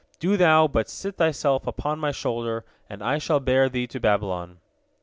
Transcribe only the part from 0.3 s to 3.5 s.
thou but sit thyself upon my shoulder, and I shall